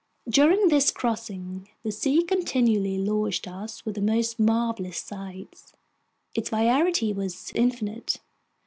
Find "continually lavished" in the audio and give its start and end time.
2.23-3.47